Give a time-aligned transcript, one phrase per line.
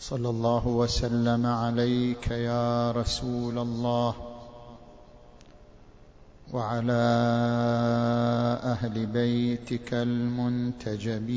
[0.00, 4.14] صلى الله وسلم عليك يا رسول الله
[6.52, 6.92] وعلى
[8.62, 11.28] أهل بيتك المنتجبين.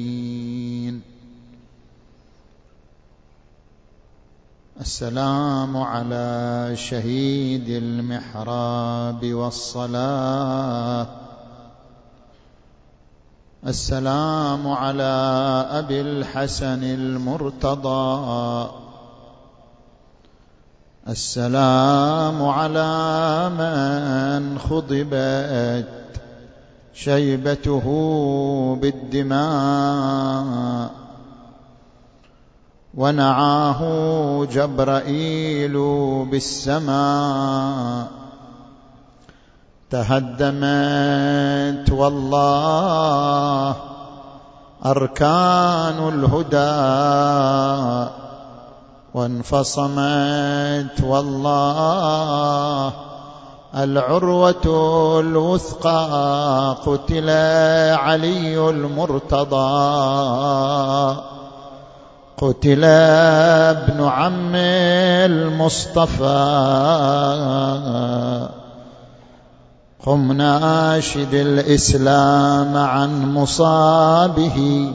[4.82, 11.21] السلام على شهيد المحراب والصلاة.
[13.68, 15.14] السلام على
[15.70, 18.70] أبي الحسن المرتضى.
[21.08, 25.88] السلام على من خضبت
[26.94, 27.86] شيبته
[28.82, 29.42] بالدماء
[32.94, 33.82] ونعاه
[34.46, 35.74] جبرائيل
[36.32, 38.21] بالسماء.
[39.92, 43.76] تهدمت والله
[44.86, 46.82] أركان الهدى
[49.14, 52.94] وانفصمت والله
[53.76, 54.66] العروة
[55.20, 57.30] الوثقى قتل
[58.00, 59.62] علي المرتضى
[62.38, 64.56] قتل ابن عم
[65.26, 66.42] المصطفى
[70.06, 74.88] قم ناشد الإسلام عن مصابه.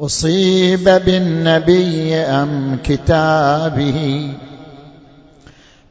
[0.00, 4.28] أصيب بالنبي أم كتابه.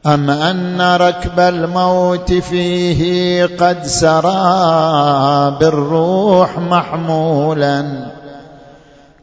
[0.06, 8.06] أم أن ركب الموت فيه قد سرى بالروح محمولا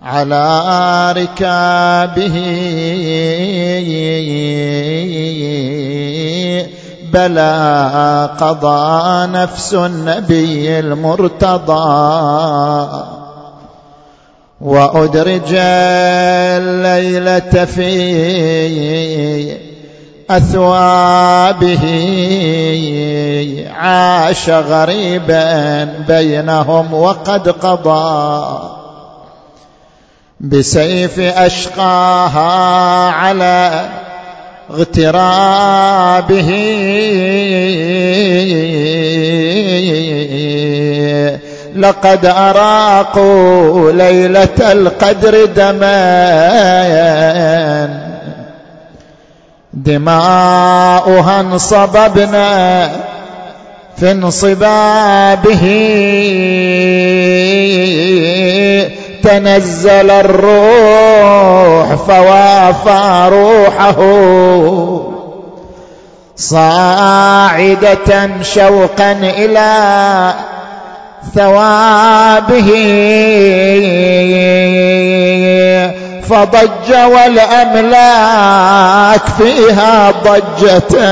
[0.02, 2.40] على ركابه.
[7.14, 11.84] بلى قضى نفس النبي المرتضى.
[14.62, 15.54] وأدرج
[16.60, 17.94] الليلة في
[20.30, 21.86] أثوابه
[23.76, 28.60] عاش غريبا بينهم وقد قضى.
[30.40, 33.86] بسيف أشقاها على
[34.70, 36.50] اغترابه.
[41.76, 46.54] لقد أراقوا ليلة القدر دمان
[49.74, 52.90] دماؤها انصببنا
[53.98, 55.64] في انصبابه.
[59.24, 63.96] تنزل الروح فوافى روحه.
[66.36, 70.34] صاعدة شوقا إلى
[71.36, 72.70] ثوابه.
[76.30, 78.42] فضج والأملاك
[79.38, 81.04] فيها ضجة.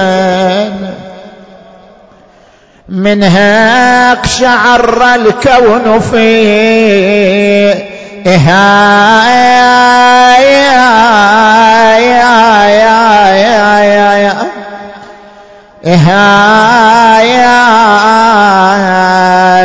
[2.90, 7.92] منها اقشعر الكون فيه
[17.22, 17.72] يا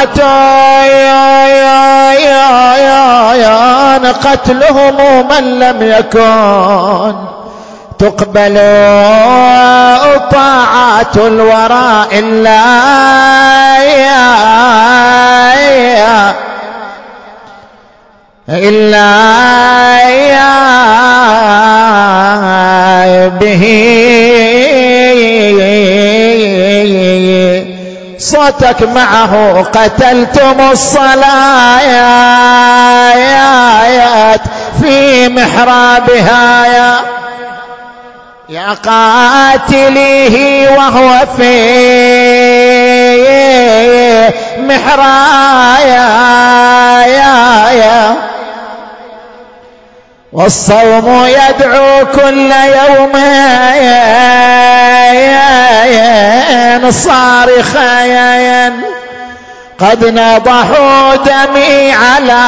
[2.76, 7.38] يا يا قتلهم من لم يكن.
[7.98, 8.54] تقبل
[10.31, 12.59] طاعات الورى إلا
[18.48, 19.09] إلا
[23.41, 23.65] به.
[28.18, 32.18] صوتك معه قتلتم الصلاة.
[34.83, 37.17] في محرابها يا
[38.48, 41.53] يا قاتليه وهو في
[44.59, 46.09] محرايا
[47.06, 48.15] يا يا.
[50.33, 53.16] والصوم يدعو كل يوم
[56.91, 58.04] صارخا
[59.80, 62.45] قد نضحوا دمي على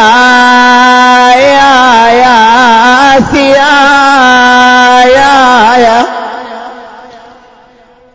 [1.40, 3.76] يا يا ثيا
[5.04, 6.06] يا يا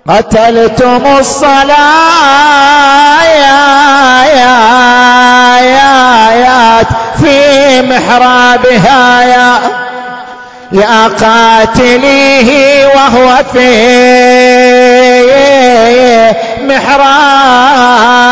[0.10, 1.76] قتلتم الصلاة
[3.24, 4.58] يا يا
[5.60, 6.84] يا يا
[7.20, 9.60] في محرابها يا
[10.72, 13.76] يا قاتليه وهو في
[16.68, 18.26] محرايا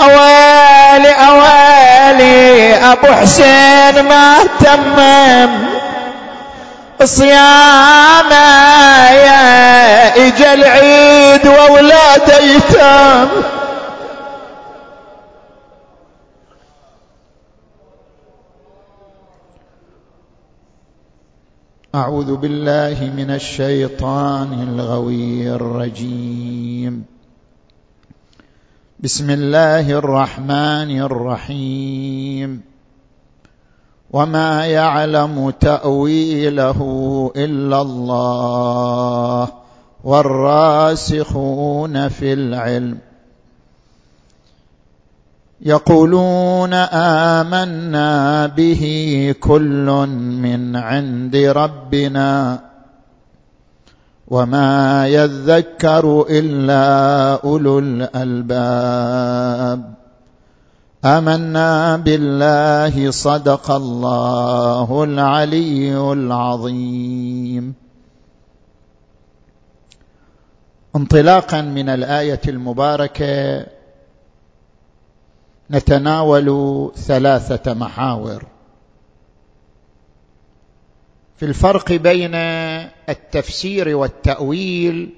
[0.00, 5.66] أويلي أويلي أبو حسين ما تمم
[7.04, 13.28] صيامه يا اجى العيد واولاده يتام
[21.94, 27.04] أعوذ بالله من الشيطان الغوي الرجيم.
[29.00, 32.60] بسم الله الرحمن الرحيم.
[34.10, 36.80] وما يعلم تأويله
[37.36, 39.48] إلا الله
[40.04, 42.98] والراسخون في العلم.
[45.62, 50.06] يقولون آمنا به كل
[50.42, 52.60] من عند ربنا
[54.28, 56.84] وما يذكر إلا
[57.44, 59.94] أولو الألباب.
[61.04, 67.74] آمنا بالله صدق الله العلي العظيم.
[70.96, 73.66] انطلاقا من الآية المباركة
[75.72, 78.44] نتناول ثلاثة محاور.
[81.36, 82.34] في الفرق بين
[83.08, 85.14] التفسير والتأويل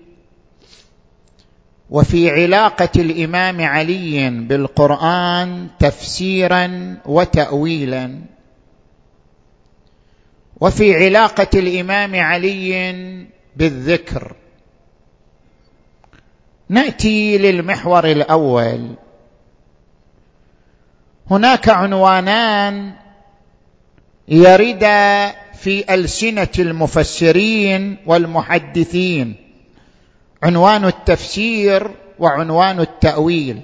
[1.91, 8.21] وفي علاقة الإمام علي بالقرآن تفسيرا وتاويلا
[10.61, 13.27] وفي علاقة الإمام علي
[13.57, 14.37] بالذكر.
[16.69, 18.95] نأتي للمحور الأول.
[21.31, 22.93] هناك عنوانان
[24.29, 29.35] يردا في ألسنة المفسرين والمحدثين.
[30.43, 33.61] عنوان التفسير وعنوان التأويل.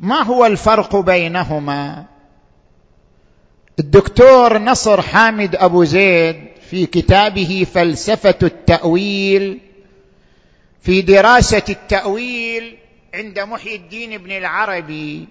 [0.00, 2.04] ما هو الفرق بينهما؟
[3.78, 6.36] الدكتور نصر حامد أبو زيد
[6.70, 9.60] في كتابه فلسفة التأويل
[10.82, 12.76] في دراسة التأويل
[13.16, 15.28] عند محي الدين بن العربي.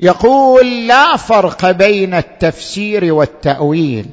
[0.00, 4.06] يقول لا فرق بين التفسير والتأويل.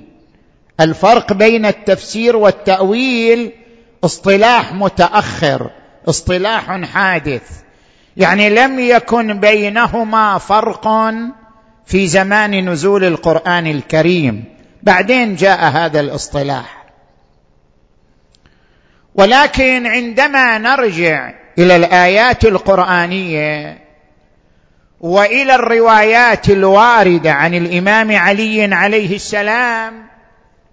[0.80, 3.52] الفرق بين التفسير والتأويل
[4.04, 5.72] اصطلاح متأخر
[6.10, 7.62] اصطلاح حادث.
[8.18, 10.88] يعني لم يكن بينهما فرق
[11.86, 14.44] في زمان نزول القرآن الكريم.
[14.84, 16.86] بعدين جاء هذا الاصطلاح.
[19.16, 23.86] ولكن عندما نرجع إلى الآيات القرآنية
[25.00, 30.06] وإلى الروايات الواردة عن الإمام علي عليه السلام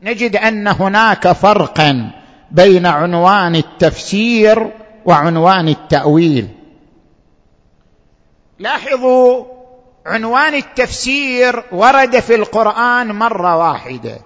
[0.02, 2.10] نجد أن هناك فرقا
[2.50, 4.70] بين عنوان التفسير
[5.04, 6.48] وعنوان التأويل.
[8.58, 9.44] لاحظوا
[10.06, 14.18] عنوان التفسير ورد في القرآن مرة واحدة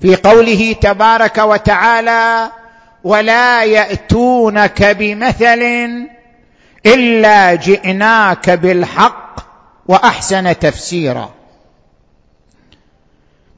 [0.00, 2.50] في قوله تبارك وتعالى
[3.04, 5.62] ولا يأتونك بمثل
[6.86, 9.40] إلا جئناك بالحق
[9.86, 11.34] وأحسن تفسيرا.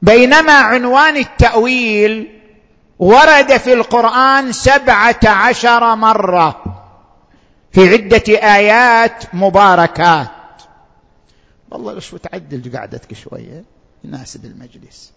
[0.01, 2.41] بينما عنوان التأويل
[2.99, 6.63] ورد في القرآن سبعة عشر مرة
[7.71, 8.23] في عدة
[8.55, 10.27] آيات مباركات.
[11.71, 13.63] والله ليش تعدل قعدتك شوية
[14.03, 15.16] يناسب المجلس.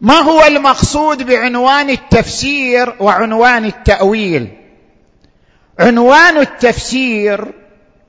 [0.00, 4.48] ما هو المقصود بعنوان التفسير وعنوان التأويل؟
[5.78, 7.44] عنوان التفسير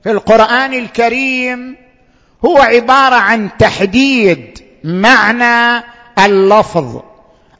[0.02, 1.76] في القرآن الكريم
[2.44, 5.84] هو عبارة عن تحديد معنى
[6.18, 7.02] اللفظ.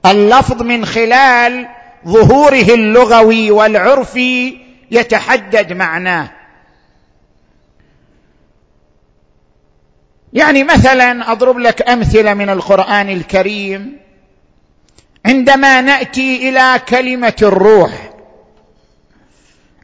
[0.07, 1.69] اللفظ من خلال
[2.09, 4.59] ظهوره اللغوي والعرفي
[4.91, 6.31] يتحدد معناه.
[10.33, 14.06] يعني مثلا أضرب لك أمثلة من القرآن الكريم.
[15.27, 17.91] عندما نأتي إلى كلمة الروح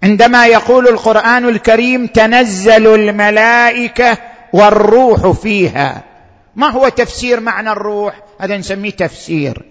[0.03, 4.19] عندما يقول القرآن الكريم تنزل الملائكة
[4.53, 6.03] والروح فيها.
[6.57, 9.63] ما هو تفسير معنى الروح؟ هذا نسميه تفسير.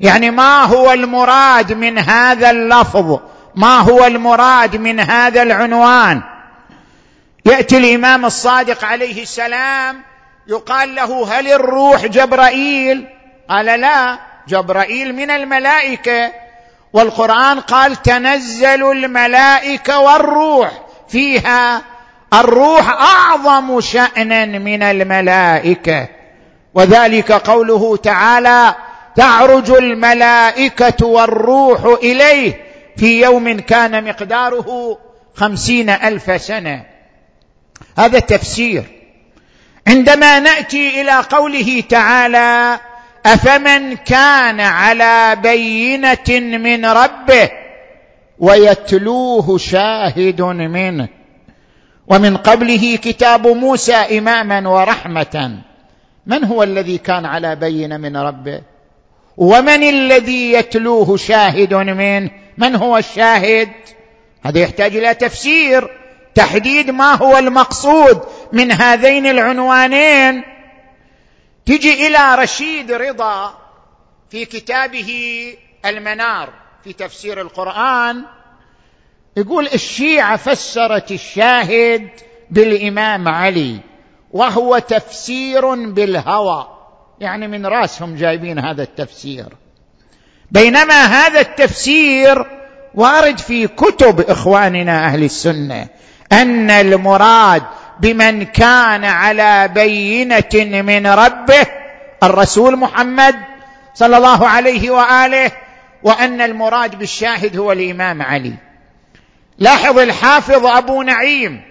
[0.00, 3.18] يعني ما هو المراد من هذا اللفظ؟
[3.54, 6.22] ما هو المراد من هذا العنوان؟
[7.44, 10.02] يأتي الإمام الصادق عليه السلام
[10.48, 13.06] يقال له هل الروح جبرائيل؟
[13.48, 14.18] قال لا.
[14.48, 16.32] جبرائيل من الملائكة
[16.92, 20.70] والقرآن قال تنزل الملائكة والروح
[21.08, 21.82] فيها
[22.34, 26.08] الروح أعظم شانا من الملائكة.
[26.74, 28.74] وذلك قوله تعالى
[29.16, 32.64] تعرج الملائكة والروح إليه
[32.96, 34.98] في يوم كان مقداره
[35.34, 36.84] خمسين ألف سنة.
[37.98, 38.84] هذا التفسير
[39.86, 42.80] عندما نأتي إلى قوله تعالى
[43.26, 47.50] أفمن كان على بينة من ربه
[48.38, 51.08] ويتلوه شاهد منه.
[52.08, 55.58] ومن قبله كتاب موسى إماما ورحمة.
[56.26, 58.60] من هو الذي كان على بين من ربه؟
[59.36, 63.68] ومن الذي يتلوه شاهد منه؟ من هو الشاهد؟
[64.42, 65.90] هذا يحتاج إلى تفسير
[66.34, 68.20] تحديد ما هو المقصود
[68.52, 70.55] من هذين العنوانين.
[71.66, 73.58] تجي إلى رشيد رضا
[74.30, 75.10] في كتابه
[75.86, 76.52] المنار
[76.84, 78.24] في تفسير القرآن
[79.36, 82.08] يقول الشيعة فسرت الشاهد
[82.50, 83.80] بالإمام علي
[84.32, 86.66] وهو تفسير بالهوى.
[87.20, 89.46] يعني من راسهم جايبين هذا التفسير.
[90.50, 92.46] بينما هذا التفسير
[92.94, 95.88] وارد في كتب إخواننا أهل السنة
[96.32, 97.62] أن المراد
[98.00, 101.66] بمن كان على بينة من ربه
[102.22, 103.36] الرسول محمد
[103.94, 105.52] صلى الله عليه وآله
[106.02, 108.54] وأن المراد بالشاهد هو الإمام علي.
[109.58, 111.62] لاحظ الحافظ أبو نعيم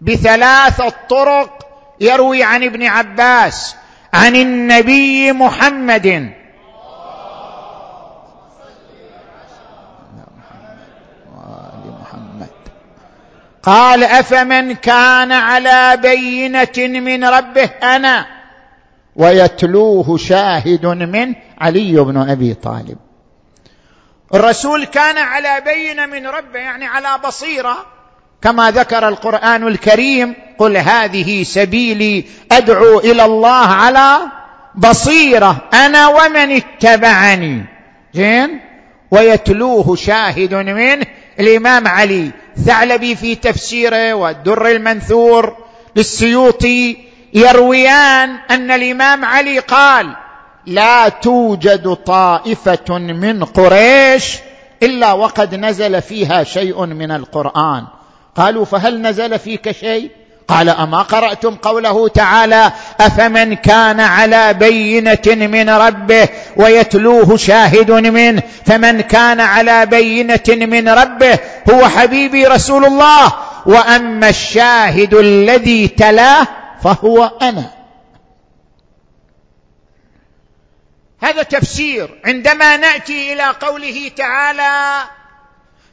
[0.00, 1.66] بثلاثه طرق
[2.00, 3.76] يروي عن ابن عباس
[4.14, 6.32] عن النبي محمد
[13.66, 18.26] قال أفمن كان على بينة من ربه أنا
[19.16, 22.96] ويتلوه شاهد منه علي بن أبي طالب.
[24.34, 27.86] الرسول كان على بينة من ربه يعني على بصيرة
[28.42, 34.18] كما ذكر القرآن الكريم قل هذه سبيلي أدعو إلى الله على
[34.74, 37.64] بصيرة أنا ومن اتبعني.
[38.14, 38.60] زين
[39.10, 41.06] ويتلوه شاهد منه
[41.40, 42.30] الإمام علي.
[42.64, 45.56] ثعلبي في تفسيره والدر المنثور
[45.96, 46.96] للسيوطي
[47.34, 50.16] يرويان أن الإمام علي قال
[50.66, 54.38] لا توجد طائفة من قريش
[54.82, 57.84] إلا وقد نزل فيها شيء من القرآن.
[58.36, 60.10] قالوا فهل نزل فيك شيء؟
[60.48, 69.00] قال أما قرأتم قوله تعالى أفمن كان على بينة من ربه ويتلوه شاهد منه فمن
[69.00, 71.38] كان على بينة من ربه
[71.70, 73.32] هو حبيبي رسول الله
[73.66, 76.46] وأما الشاهد الذي تلاه
[76.82, 77.70] فهو أنا.
[81.22, 82.20] هذا تفسير.
[82.24, 85.02] عندما نأتي إلى قوله تعالى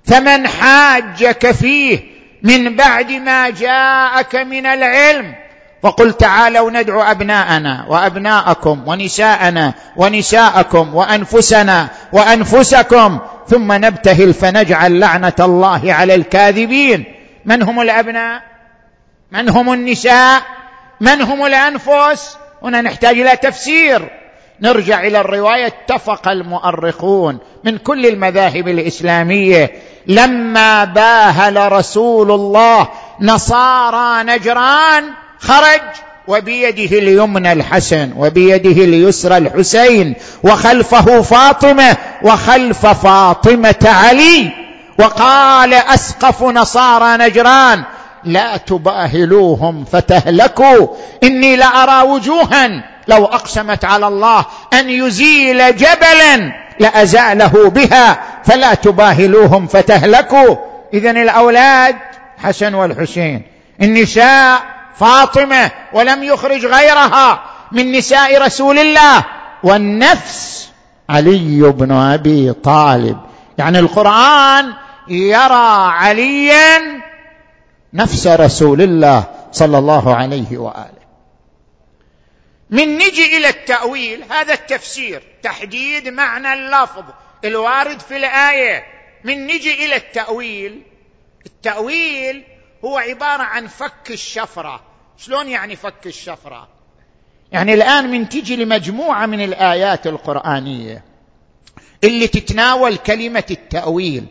[0.05, 2.12] فمن حاجك فيه
[2.43, 5.35] من بعد ما جاءك من العلم.
[5.83, 16.15] وقل تعالوا ندعو أبناءنا وأبناءكم ونساءنا ونساءكم وأنفسنا وأنفسكم ثم نبتهل فنجعل لعنة الله على
[16.15, 17.05] الكاذبين.
[17.45, 18.41] من هم الأبناء؟
[19.31, 20.41] من هم النساء؟
[21.01, 24.09] من هم الأنفس؟ هنا نحتاج إلى تفسير.
[24.61, 29.71] نرجع إلى الرواية اتفق المؤرخون من كل المذاهب الإسلامية
[30.07, 32.87] لما باهل رسول الله
[33.21, 35.03] نصارى نجران
[35.39, 35.81] خرج
[36.27, 44.51] وبيده اليمنى الحسن وبيده اليسرى الحسين وخلفه فاطمة وخلف فاطمة علي
[44.99, 47.83] وقال أسقف نصارى نجران
[48.23, 50.87] لا تباهلوهم فتهلكوا
[51.23, 58.19] إني لأرى وجوها لو أقسمت على الله أن يزيل جبلا لأزاله بها.
[58.45, 60.55] فلا تباهلوهم فتهلكوا.
[60.93, 61.95] اذا الأولاد
[62.37, 63.41] حسن والحسين.
[63.81, 64.63] النساء
[64.95, 69.25] فاطمة ولم يخرج غيرها من نساء رسول الله.
[69.63, 70.69] والنفس
[71.09, 73.17] علي بن أبي طالب.
[73.57, 74.73] يعني القرآن
[75.07, 77.01] يرى عليا
[77.93, 81.03] نفس رسول الله صلى الله عليه وآله.
[82.69, 87.03] من نجي إلى التأويل هذا التفسير تحديد معنى اللفظ.
[87.45, 88.83] الوارد في الآية.
[89.23, 90.81] من نجي إلى التأويل.
[91.45, 92.43] التأويل
[92.85, 94.81] هو عبارة عن فك الشفرة.
[95.17, 96.67] شلون يعني فك الشفرة؟
[97.51, 101.03] يعني الآن من تجي لمجموعة من الآيات القرآنية
[102.03, 104.25] اللي تتناول كلمة التأويل.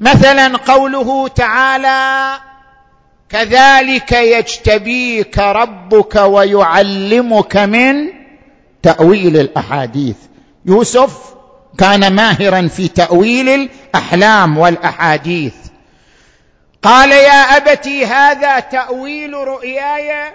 [0.00, 2.40] مثلا قوله تعالى
[3.28, 7.94] كذلك يجتبيك ربك ويعلمك من
[8.82, 10.16] تأويل الأحاديث.
[10.66, 11.34] يوسف
[11.78, 15.54] كان ماهرا في تأويل الأحلام والأحاديث.
[16.82, 20.32] قال يا أبتي هذا تأويل رؤياي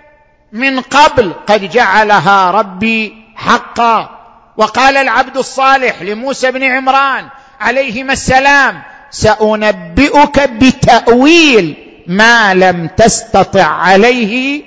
[0.52, 4.10] من قبل قد جعلها ربي حقا.
[4.58, 7.28] وقال العبد الصالح لموسى بن عمران
[7.60, 11.76] عليهما السلام سأنبئك بتأويل
[12.08, 14.64] ما لم تستطع عليه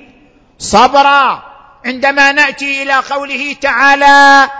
[0.58, 1.42] صبرا.
[1.86, 4.50] عندما نأتي إلى قوله تعالى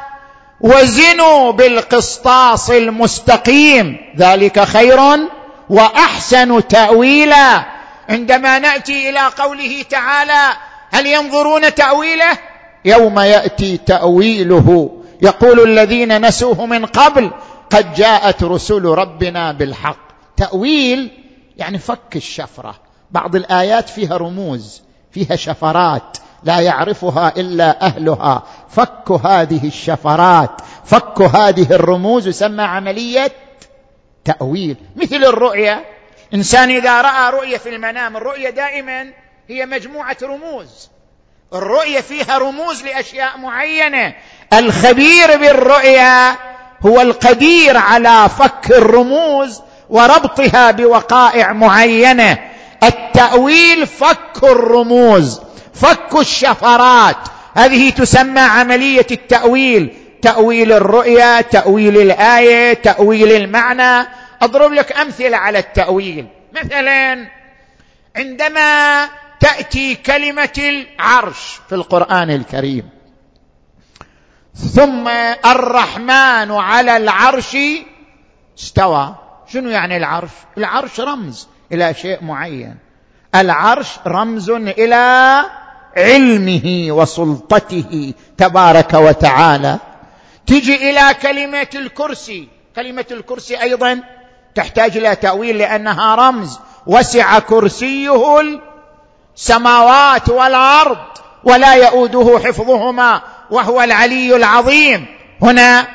[0.61, 3.97] وزنوا بالقسطاس المستقيم.
[4.17, 5.01] ذلك خير
[5.71, 7.65] وأحسن تأويلا.
[8.09, 10.57] عندما نأتي إلى قوله تعالى
[10.91, 12.39] هل ينظرون تأويله؟
[12.85, 14.91] يوم يأتي تأويله.
[15.23, 17.31] يقول الذين نسوه من قبل
[17.71, 20.09] قد جاءت رسل ربنا بالحق.
[20.37, 21.11] تأويل
[21.57, 22.75] يعني فك الشفرة.
[23.11, 26.19] بعض الآيات فيها رموز فيها شفرات.
[26.45, 28.43] لا يعرفها إلا أهلها.
[28.71, 30.51] فك هذه الشفرات.
[30.85, 32.29] فك هذه الرموز.
[32.29, 33.33] يسمى عملية
[34.25, 34.77] تأويل.
[34.97, 35.85] مثل الرؤية.
[36.35, 39.13] إنسان إذا رأى رؤية في المنام الرؤية دائما
[39.49, 40.89] هي مجموعة رموز.
[41.55, 44.15] الرؤية فيها رموز لأشياء معينة.
[44.53, 46.37] الخبير بالرؤيا
[46.87, 52.39] هو القدير على فك الرموز وربطها بوقائع معينة.
[52.83, 55.41] التأويل فك الرموز.
[55.81, 57.17] فك الشفرات.
[57.55, 59.95] هذه تسمى عملية التأويل.
[60.23, 64.09] تأويل الرؤيا تأويل الآية تأويل المعنى.
[64.43, 66.27] أضرب لك أمثلة على التأويل.
[66.65, 67.29] مثلا
[68.17, 69.05] عندما
[69.41, 72.89] تأتي كلمة العرش في القرآن الكريم
[74.55, 75.09] ثم
[75.47, 77.57] الرحمن على العرش
[78.59, 79.15] استوى.
[79.53, 82.77] شنو يعني العرش؟ العرش رمز إلى شيء معين.
[83.35, 85.43] العرش رمز إلى
[85.97, 89.79] علمه وسلطته تبارك وتعالى.
[90.47, 92.49] تجي إلى كلمة الكرسي.
[92.77, 94.01] كلمة الكرسي أيضا
[94.55, 96.59] تحتاج إلى تأويل لأنها رمز.
[96.87, 98.41] وسع كرسيه
[99.37, 100.99] السماوات والأرض
[101.45, 105.07] ولا يؤوده حفظهما وهو العلي العظيم.
[105.43, 105.87] هنا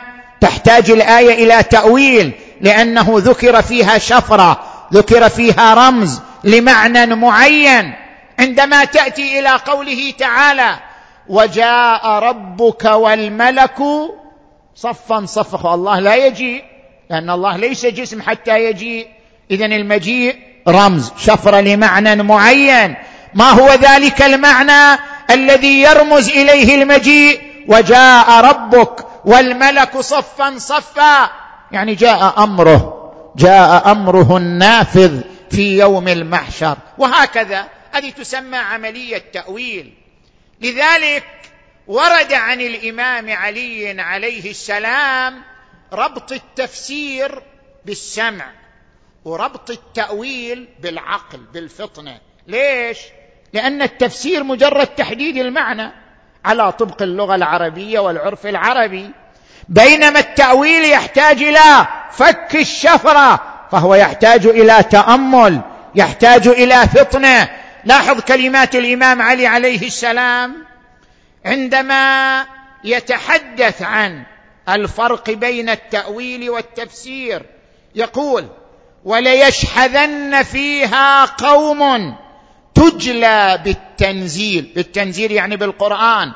[0.41, 4.59] تحتاج الآية إلى تأويل لأنه ذكر فيها شفرة
[4.93, 8.02] ذكر فيها رمز لمعنى معين.
[8.43, 10.75] عندما تأتي إلى قوله تعالى
[11.29, 13.79] وجاء ربك والملك
[14.75, 15.73] صفا صفا.
[15.73, 16.63] الله لا يجيء
[17.09, 19.07] لأن الله ليس جسم حتى يجيء.
[19.51, 20.35] اذا المجيء
[20.67, 22.95] رمز شفرة لمعنى معين.
[23.33, 31.29] ما هو ذلك المعنى الذي يرمز إليه المجيء؟ وجاء ربك والملك صفا صفا.
[31.71, 36.77] يعني جاء أمره جاء أمره النافذ في يوم المحشر.
[36.97, 39.93] وهكذا هذه تسمى عملية تأويل.
[40.61, 41.25] لذلك
[41.87, 45.41] ورد عن الإمام علي عليه السلام
[45.93, 47.41] ربط التفسير
[47.85, 48.45] بالسمع
[49.25, 52.19] وربط التأويل بالعقل بالفطنة.
[52.47, 52.97] ليش؟
[53.53, 55.91] لأن التفسير مجرد تحديد المعنى
[56.45, 59.09] على طبق اللغة العربية والعرف العربي.
[59.69, 65.61] بينما التأويل يحتاج إلى فك الشفرة فهو يحتاج إلى تأمل
[65.95, 67.62] يحتاج إلى فطنة.
[67.85, 70.55] لاحظ كلمات الإمام علي عليه السلام
[71.45, 72.45] عندما
[72.83, 74.23] يتحدث عن
[74.69, 77.45] الفرق بين التأويل والتفسير.
[77.95, 78.47] يقول
[79.05, 82.15] وليشحذن فيها قوم
[82.75, 84.71] تجلى بالتنزيل.
[84.75, 86.31] بالتنزيل يعني بالقرآن.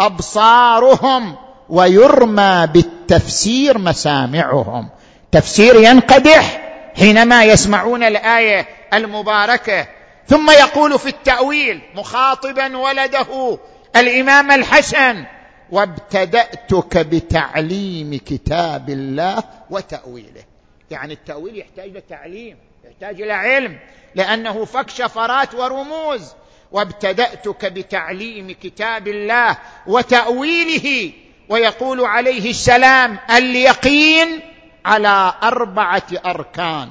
[0.00, 1.36] أبصارهم
[1.68, 4.88] ويرمى بالتفسير مسامعهم.
[5.32, 6.60] تفسير ينقدح
[6.96, 9.86] حينما يسمعون الآية المباركة.
[10.28, 13.58] ثم يقول في التأويل مخاطبا ولده
[13.96, 15.24] الإمام الحسن
[15.70, 20.44] وابتدأتك بتعليم كتاب الله وتأويله.
[20.90, 23.78] يعني التأويل يحتاج إلى تعليم يحتاج إلى علم
[24.14, 26.32] لأنه فك شفرات ورموز.
[26.72, 31.12] وابتدأتك بتعليم كتاب الله وتأويله.
[31.48, 34.40] ويقول عليه السلام اليقين
[34.84, 36.90] على أربعة أركان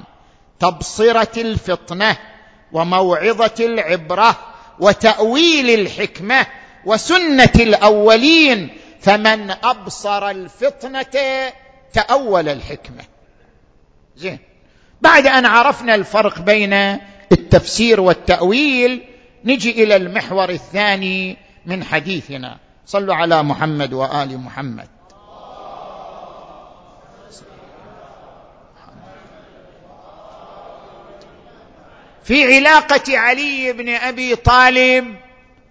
[0.59, 2.17] تبصرة الفطنة
[2.75, 4.39] وموعظة العبرة
[4.79, 6.45] وتأويل الحكمة
[6.85, 11.51] وسنة الأولين فمن أبصر الفطنه
[11.93, 13.03] تأول الحكمة.
[14.17, 14.39] زين.
[15.01, 16.73] بعد أن عرفنا الفرق بين
[17.31, 19.01] التفسير والتأويل
[19.45, 22.57] نجي إلى المحور الثاني من حديثنا.
[22.85, 24.87] صلوا على محمد وآل محمد.
[32.25, 35.15] في علاقة علي بن أبي طالب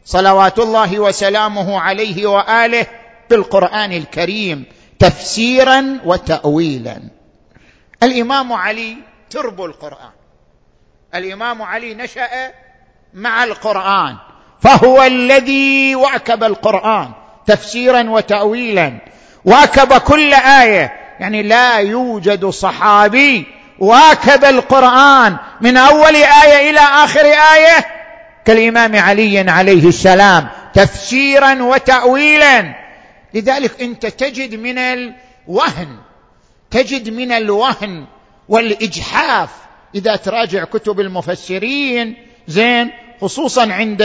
[0.04, 2.86] صلوات الله وسلامه عليه وآله
[3.30, 4.64] بالقران الكريم
[4.98, 7.02] تفسيرا وتاويلا.
[8.02, 8.96] الإمام علي
[9.30, 10.10] ترب القرآن.
[11.14, 12.52] الإمام علي نشأ
[13.14, 14.16] مع القرآن
[14.60, 17.10] فهو الذي واكب القرآن
[17.46, 18.98] تفسيرا وتاويلا.
[19.44, 23.46] واكب كل آية يعني لا يوجد صحابي
[23.78, 27.86] واكب القرآن من أول آية إلى آخر آية
[28.44, 32.74] كالإمام علي عليه السلام تفسيرا وتاويلا.
[33.34, 35.96] لذلك أنت تجد من الوهن
[36.70, 38.04] تجد من الوهن
[38.48, 39.50] والإجحاف.
[39.94, 42.16] إذا تراجع كتب المفسرين
[42.48, 44.02] زين خصوصا عند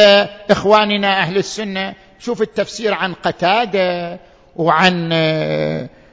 [0.49, 4.19] إخواننا أهل السنة شوف التفسير عن قتادة
[4.55, 5.09] وعن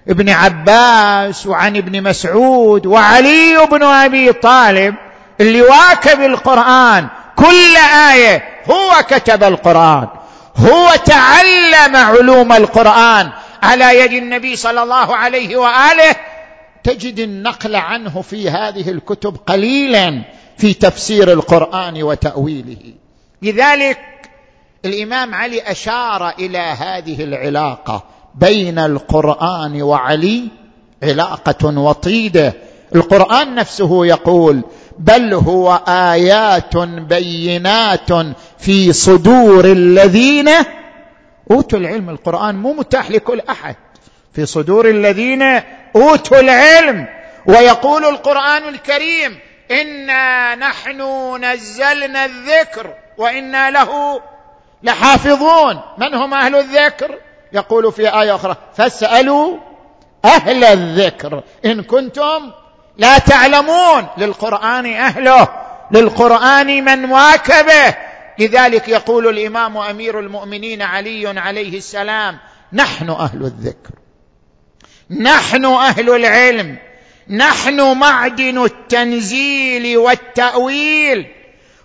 [0.09, 4.95] ابن عباس وعن ابن مسعود وعلي بن أبي طالب
[5.41, 7.77] اللي واكب القرآن كل
[8.13, 10.09] آية هو كتب القرآن.
[10.57, 13.31] هو تعلم علوم القرآن.
[13.63, 16.17] على يد النبي صلى الله عليه وآله.
[16.85, 20.23] تجد النقل عنه في هذه الكتب قليلا
[20.59, 22.93] في تفسير القرآن وتأويله.
[23.43, 23.99] لذلك
[24.85, 28.16] الإمام علي أشار إلى هذه العلاقة.
[28.37, 30.49] بين القرآن وعلي
[31.03, 32.53] علاقة وطيدة.
[32.95, 34.63] القرآن نفسه يقول
[34.99, 36.77] بل هو آيات
[37.09, 38.11] بينات
[38.59, 40.49] في صدور الذين
[41.51, 42.11] أوتوا العلم.
[42.11, 43.77] القرآن مو متاح لكل أحد.
[44.33, 45.43] في صدور الذين
[45.97, 47.07] أوتوا العلم.
[47.47, 49.39] ويقول القرآن الكريم
[49.71, 51.01] إنا نحن
[51.45, 54.21] نزلنا الذكر وإنا له
[54.83, 55.81] لحافظون.
[55.99, 57.19] من هم أهل الذكر؟
[57.53, 59.59] يقول في آية أخرى فاسألوا
[60.25, 61.43] أهل الذكر.
[61.65, 62.53] إن كنتم
[62.99, 65.49] لا تعلمون للقرآن أهله
[65.91, 67.95] للقرآن من واكبه.
[68.39, 72.39] لذلك يقول الإمام أمير المؤمنين علي عليه السلام
[72.73, 73.91] نحن أهل الذكر.
[75.11, 76.79] نحن أهل العلم.
[77.31, 81.27] نحن معدن التنزيل والتأويل.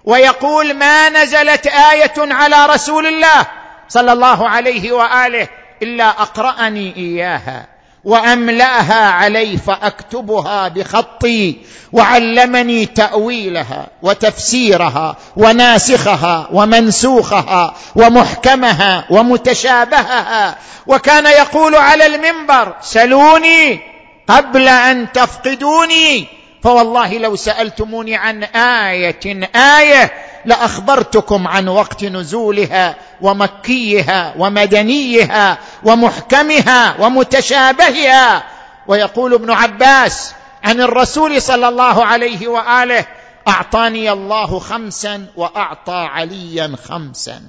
[0.04, 3.47] ويقول ما نزلت آية على رسول الله؟
[3.91, 5.47] صلى الله عليه وآله
[5.84, 7.67] إلا أقرأني إياها
[8.04, 11.56] وأملاها علي فأكتبها بخطي
[11.93, 20.58] وعلمني تأويلها وتفسيرها وناسخها ومنسوخها ومحكمها ومتشابهها.
[20.88, 23.80] وكان يقول على المنبر سلوني
[24.27, 26.27] قبل أن تفقدوني.
[26.63, 30.12] فوالله لو سألتموني عن آية آية
[30.45, 38.43] لأخبرتكم عن وقت نزولها ومكيها ومدنيها ومحكمها ومتشابهها.
[38.88, 43.06] ويقول ابن عباس عن الرسول صلى الله عليه وآله
[43.47, 47.41] أعطاني الله خمسا وأعطى عليا خمسا.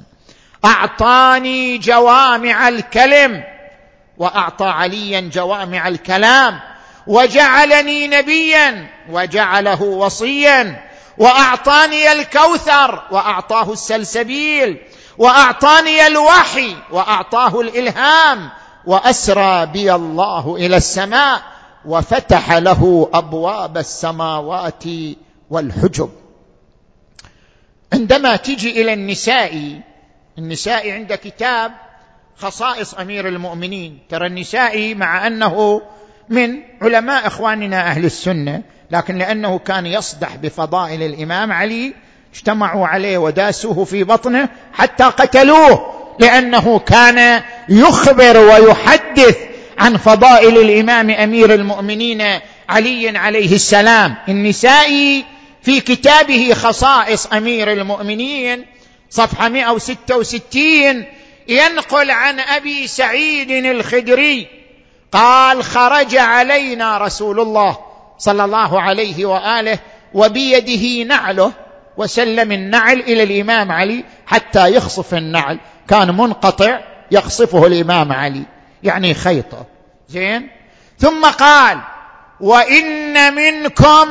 [0.64, 3.44] أعطاني جوامع الكلم
[4.18, 6.61] وأعطى عليا جوامع الكلام.
[7.07, 10.91] وجعلني نبيا وجعله وصيا.
[11.18, 14.79] وأعطاني الكوثر وأعطاه السلسبيل
[15.18, 18.51] وأعطاني الوحي وأعطاه الإلهام
[18.87, 21.42] وأسرى بي الله إلى السماء
[21.85, 24.85] وفتح له أبواب السماوات
[25.51, 26.11] والحجب.
[27.92, 29.81] عندما تجي إلى النساء
[30.38, 31.72] النساء عند كتاب
[32.37, 33.98] خصائص أمير المؤمنين.
[34.09, 35.83] ترى النساء مع أنه
[36.29, 41.94] من علماء إخواننا أهل السنة لكن لأنه كان يصدح بفضائل الإمام علي
[42.35, 49.37] اجتمعوا عليه وداسوه في بطنه حتى قتلوه لأنه كان يخبر ويحدث
[49.78, 52.22] عن فضائل الإمام أمير المؤمنين
[52.68, 54.14] علي عليه السلام.
[54.28, 55.24] النسائي
[55.62, 58.66] في كتابه خصائص أمير المؤمنين
[59.11, 61.05] صفحة 166
[61.48, 64.46] ينقل عن أبي سعيد الخدري
[65.12, 67.91] قال خرج علينا رسول الله
[68.23, 69.79] صلى الله عليه وآله
[70.15, 71.53] وبيده نعله
[71.97, 75.59] وسلم النعل إلى الإمام علي حتى يخصف النعل.
[75.89, 76.81] كان منقطع
[77.11, 78.43] يخصفه الإمام علي.
[78.83, 79.67] يعني خيطة.
[80.09, 80.49] زين؟
[80.99, 81.79] ثم قال
[82.41, 84.09] وإن منكم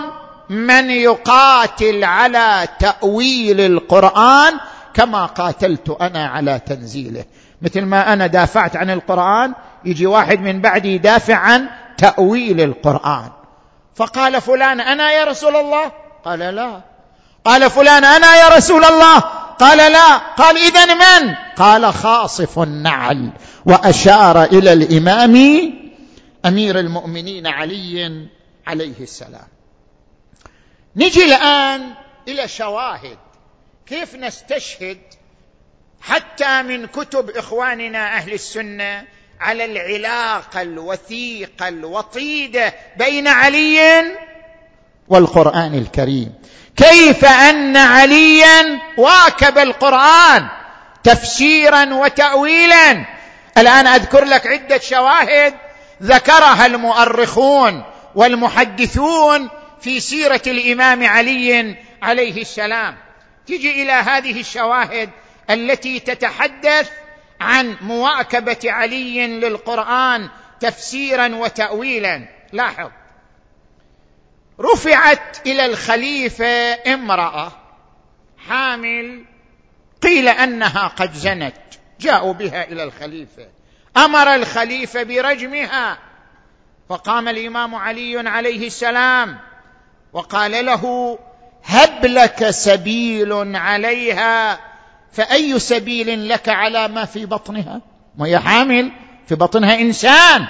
[0.50, 4.54] من يقاتل على تأويل القرآن
[4.94, 7.26] كما قاتلت أنا على تنزيله.
[7.62, 9.54] مثل ما أنا دافعت عن القرآن
[9.86, 13.41] يجي واحد من بعدي يدافع عن تأويل القرآن.
[13.96, 15.92] فقال فلان أنا يا رسول الله؟
[16.26, 16.82] قال لا.
[17.46, 19.20] قال فلان أنا يا رسول الله؟
[19.60, 20.18] قال لا.
[20.18, 23.30] قال اذا من؟ قال خاصف النعل.
[23.66, 25.36] وأشار إلى الإمام
[26.46, 28.28] أمير المؤمنين علي
[28.68, 29.48] عليه السلام.
[30.96, 31.94] نجي الآن
[32.28, 33.18] إلى شواهد.
[33.86, 35.00] كيف نستشهد
[36.02, 39.04] حتى من كتب إخواننا أهل السنة
[39.42, 44.04] على العلاقه الوثيقه الوطيده بين علي
[45.08, 46.34] والقرآن الكريم.
[46.78, 50.48] كيف أن عليا واكب القرآن
[51.04, 53.06] تفسيرا وتاويلا؟
[53.58, 55.54] الآن أذكر لك عدة شواهد
[56.04, 57.84] ذكرها المؤرخون
[58.16, 59.50] والمحدثون
[59.82, 62.98] في سيرة الإمام علي عليه السلام.
[63.48, 65.10] تجي إلى هذه الشواهد
[65.50, 66.90] التي تتحدث
[67.42, 72.28] عن مواكبة علي للقرآن تفسيرا وتاويلا.
[72.52, 72.90] لاحظ.
[74.60, 77.52] رفعت إلى الخليفة امرأة
[78.48, 79.26] حامل
[80.02, 81.56] قيل أنها قد زنت
[82.00, 83.48] جاءوا بها إلى الخليفة.
[83.98, 85.98] أمر الخليفة برجمها
[86.90, 89.40] فقام الإمام علي عليه السلام
[90.14, 91.20] وقال له
[91.66, 94.71] هب لك سبيل عليها.
[95.14, 97.82] فأي سبيل لك على ما في بطنها؟
[98.20, 98.92] وهي حامل
[99.28, 100.48] في بطنها إنسان.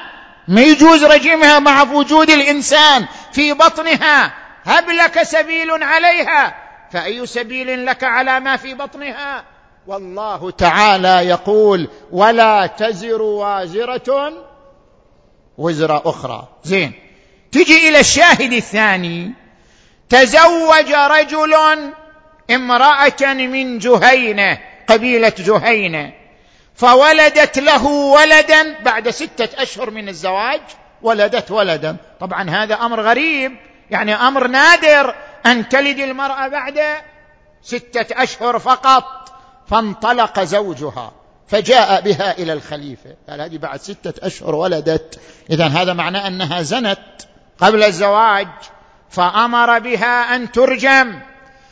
[0.47, 4.33] ما يجوز رجمها مع وجود الإنسان في بطنها.
[4.63, 6.55] هب لك سبيل عليها.
[6.91, 9.43] فأي سبيل لك على ما في بطنها؟
[9.87, 14.33] والله تعالى يقول ولا تزر وازرة
[15.57, 16.47] وزر أخرى.
[16.63, 16.93] زين.
[17.51, 19.33] تجي إلى الشاهد الثاني.
[20.09, 21.53] تزوج رجل
[22.49, 26.13] امرأة من جهينة قبيلة جهينة
[26.75, 30.61] فولدت له ولدا بعد ستة أشهر من الزواج
[31.01, 31.97] ولدت ولدا.
[32.19, 33.51] طبعا هذا أمر غريب
[33.91, 35.15] يعني أمر نادر.
[35.45, 36.79] أن تلد المرأة بعد
[37.63, 39.05] ستة أشهر فقط
[39.67, 41.11] فانطلق زوجها
[41.47, 43.15] فجاء بها إلى الخليفة.
[43.29, 45.19] قال هذه بعد ستة أشهر ولدت.
[45.49, 46.99] اذا هذا معناه أنها زنت
[47.59, 48.47] قبل الزواج
[49.09, 51.19] فأمر بها أن ترجم.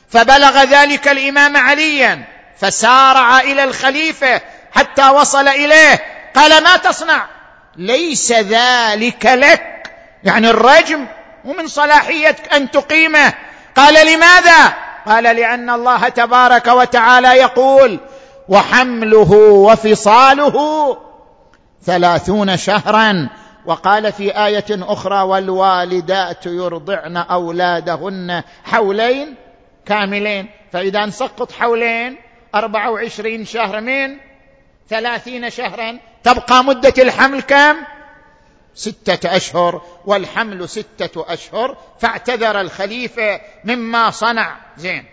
[0.09, 2.23] فبلغ ذلك الإمام عليا
[2.57, 4.41] فسارع إلى الخليفة
[4.71, 6.03] حتى وصل إليه.
[6.35, 7.25] قال ما تصنع؟
[7.75, 9.91] ليس ذلك لك.
[10.23, 11.05] يعني الرجم
[11.45, 13.33] ومن صلاحيتك أن تقيمه.
[13.75, 14.73] قال لماذا؟
[15.05, 17.99] قال لأن الله تبارك وتعالى يقول
[18.49, 20.97] وحمله وفصاله
[21.85, 23.29] ثلاثون شهرا.
[23.65, 29.35] وقال في آية أخرى والوالدات يرضعن أولادهن حولين
[29.85, 30.49] كاملين.
[30.71, 32.17] فإذا نسقط حولين
[32.55, 34.17] أربعة وعشرين شهر من
[34.89, 37.75] ثلاثين شهرا تبقى مدة الحمل كم؟
[38.75, 39.81] ستة أشهر.
[40.05, 41.77] والحمل ستة أشهر.
[41.99, 44.57] فاعتذر الخليفة مما صنع.
[44.77, 45.05] زين.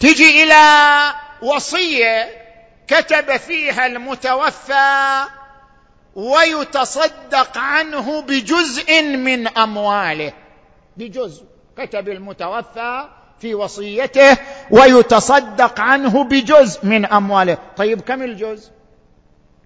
[0.00, 2.28] تجي إلى وصية
[2.88, 5.24] كتب فيها المتوفى
[6.14, 10.32] ويتصدق عنه بجزء من أمواله.
[10.96, 11.44] بجزء.
[11.78, 13.08] كتب المتوفى
[13.40, 14.36] في وصيته
[14.70, 17.58] ويتصدق عنه بجزء من أمواله.
[17.76, 18.70] طيب كم الجزء؟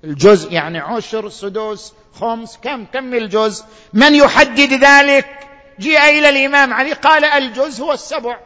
[0.05, 5.27] الجزء يعني عشر سدوس خمس كم؟ كم الجزء؟ من يحدد ذلك؟
[5.81, 8.37] جيء إلى الإمام علي قال الجزء هو السبع.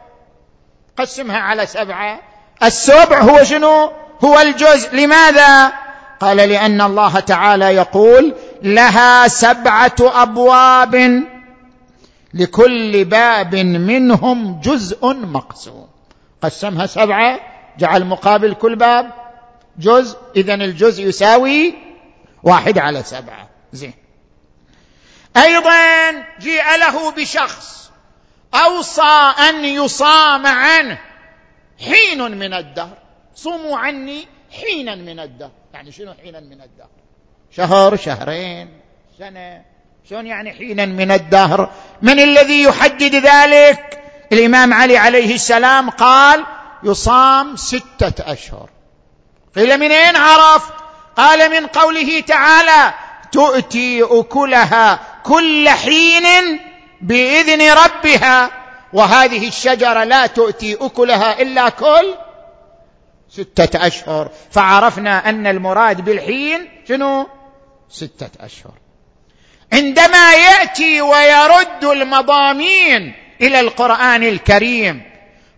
[0.97, 2.19] قسمها على سبعة.
[2.63, 3.91] السبع هو شنو؟
[4.23, 4.95] هو الجزء.
[4.95, 5.71] لماذا؟
[6.19, 11.23] قال لأن الله تعالى يقول لها سبعة أبواب.
[12.33, 15.87] لكل باب منهم جزء مقسوم.
[16.41, 17.39] قسمها سبعة
[17.77, 19.11] جعل مقابل كل باب
[19.77, 21.73] جزء اذا الجزء يساوي
[22.43, 23.49] واحد على سبعة.
[23.73, 23.93] زين.
[25.37, 27.91] أيضا جيء له بشخص
[28.53, 30.99] أوصى أن يصام عنه
[31.79, 32.97] حين من الدهر.
[33.35, 35.51] صوموا عني حينا من الدهر.
[35.73, 36.89] يعني شنو حينا من الدهر؟
[37.51, 38.69] شهر شهرين
[39.19, 39.61] سنة.
[40.09, 46.45] شلون يعني حينا من الدهر؟ من الذي يحدد ذلك؟ الإمام علي عليه السلام قال
[46.83, 48.69] يصام ستة أشهر.
[49.55, 50.63] قيل من أين عرف؟
[51.17, 52.93] قال من قوله تعالى
[53.31, 56.59] تؤتي أكلها كل حين
[57.01, 58.51] بإذن ربها.
[58.93, 62.15] وهذه الشجرة لا تؤتي أكلها إلا كل
[63.29, 64.29] ستة أشهر.
[64.51, 67.27] فعرفنا أن المراد بالحين شنو؟
[67.89, 68.73] ستة أشهر.
[69.73, 75.01] عندما يأتي ويرد المضامين إلى القرآن الكريم.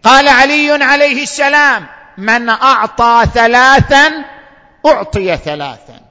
[0.04, 4.12] قال علي عليه السلام من أعطى ثلاثا
[4.86, 6.02] أعطي ثلاثا.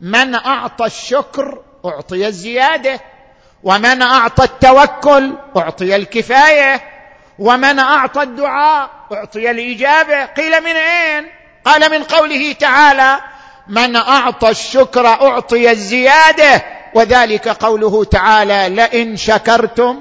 [0.00, 3.00] من أعطى الشكر أعطي الزيادة.
[3.62, 6.82] ومن أعطى التوكل أعطي الكفاية.
[7.38, 10.24] ومن أعطى الدعاء أعطي الإجابة.
[10.24, 11.26] قيل من أين؟
[11.64, 13.20] قال من قوله تعالى
[13.68, 16.81] من أعطى الشكر أعطي الزيادة.
[16.94, 20.00] وذلك قوله تعالى لئن شكرتم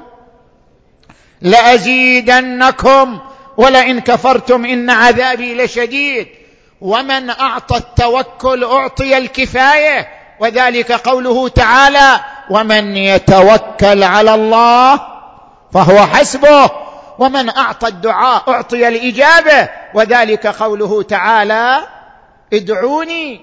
[1.42, 3.20] لأزيدنكم
[3.58, 6.28] ولئن كفرتم إن عذابي لشديد.
[6.82, 10.08] ومن أعطى التوكل أعطي الكفاية.
[10.40, 15.00] وذلك قوله تعالى ومن يتوكل على الله
[15.74, 16.70] فهو حسبه.
[17.20, 19.70] ومن أعطى الدعاء أعطي الإجابة.
[19.94, 21.88] وذلك قوله تعالى
[22.54, 23.42] ادعوني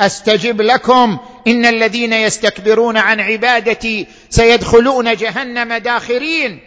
[0.00, 6.60] أستجب لكم إن الذين يستكبرون عن عبادتي سيدخلون جهنم داخرين.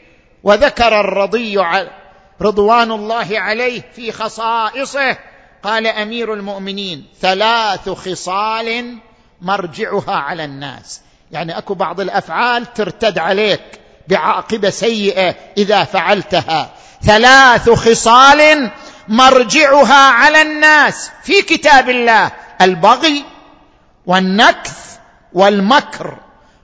[0.43, 1.59] وذكر الرضي
[2.41, 5.17] رضوان الله عليه في خصائصه.
[5.63, 8.97] قال أمير المؤمنين ثلاث خصال
[9.41, 11.01] مرجعها على الناس.
[11.31, 13.61] يعني أكو بعض الأفعال ترتد عليك
[14.07, 16.71] بعاقبة سيئة إذا فعلتها.
[17.03, 18.71] ثلاث خصال
[19.07, 22.31] مرجعها على الناس في كتاب الله.
[22.61, 23.23] البغي
[24.05, 24.97] والنكث
[25.33, 26.17] والمكر.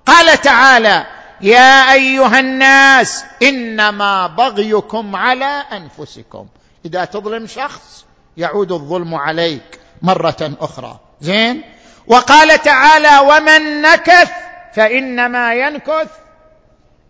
[0.05, 1.05] قال تعالى
[1.41, 6.47] يا أيها الناس إنما بغيكم على أنفسكم.
[6.85, 8.05] إذا تظلم شخص
[8.37, 10.99] يعود الظلم عليك مرة أخرى.
[11.21, 11.61] زين؟
[12.07, 14.31] وقال تعالى ومن نكث
[14.73, 16.07] فإنما ينكث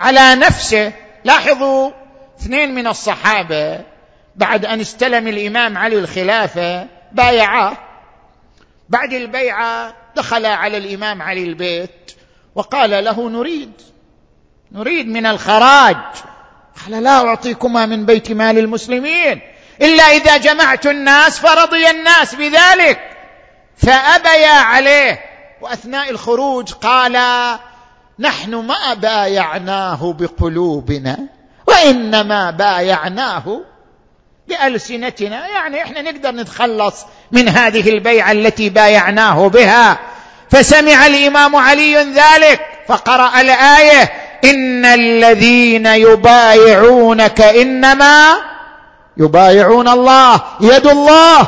[0.01, 0.93] على نفسه.
[1.23, 1.91] لاحظوا
[2.41, 3.81] اثنين من الصحابة
[4.35, 7.77] بعد أن استلم الإمام علي الخلافة بايعاه.
[8.89, 12.11] بعد البيعة دخل على الإمام علي البيت
[12.55, 13.71] وقال له نريد
[14.71, 15.97] نريد من الخراج.
[16.85, 19.41] قال لا أعطيكما من بيت مال المسلمين
[19.81, 22.99] إلا إذا جمعت الناس فرضي الناس بذلك.
[23.77, 25.19] فأبيا عليه
[25.61, 27.17] وأثناء الخروج قال
[28.19, 31.17] نحن ما بايعناه بقلوبنا
[31.67, 33.61] وإنما بايعناه
[34.47, 35.47] بألسنتنا.
[35.47, 39.99] يعني إحنا نقدر نتخلص من هذه البيعة التي بايعناه بها.
[40.49, 44.11] فسمع الإمام علي ذلك فقرأ الآية
[44.43, 48.35] إن الذين يبايعونك إنما
[49.17, 51.47] يبايعون الله يد الله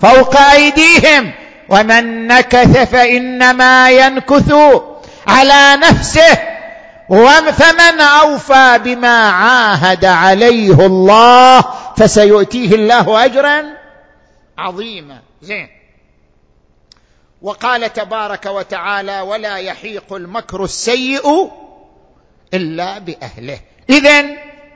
[0.00, 1.32] فوق أيديهم
[1.68, 4.54] ومن نكث فإنما ينكث
[5.26, 6.38] على نفسه
[7.50, 11.64] فمن أوفى بما عاهد عليه الله
[11.96, 13.64] فسيؤتيه الله اجرا
[14.58, 15.18] عظيما.
[15.42, 15.79] زين.
[17.42, 21.50] وقال تبارك وتعالى ولا يحيق المكر السيء
[22.54, 23.58] إلا بأهله.
[23.90, 24.24] اذا